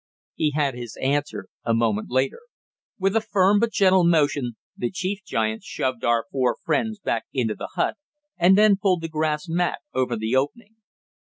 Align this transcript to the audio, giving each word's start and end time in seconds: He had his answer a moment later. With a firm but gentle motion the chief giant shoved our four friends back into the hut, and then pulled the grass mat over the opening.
He 0.33 0.53
had 0.55 0.73
his 0.73 0.97
answer 0.99 1.45
a 1.63 1.75
moment 1.75 2.09
later. 2.09 2.39
With 2.97 3.15
a 3.15 3.21
firm 3.21 3.59
but 3.59 3.71
gentle 3.71 4.03
motion 4.03 4.53
the 4.75 4.89
chief 4.89 5.19
giant 5.23 5.61
shoved 5.61 6.03
our 6.03 6.25
four 6.31 6.57
friends 6.65 6.97
back 6.97 7.25
into 7.31 7.53
the 7.53 7.69
hut, 7.75 7.97
and 8.35 8.57
then 8.57 8.77
pulled 8.81 9.01
the 9.01 9.07
grass 9.07 9.47
mat 9.47 9.77
over 9.93 10.15
the 10.15 10.35
opening. 10.35 10.77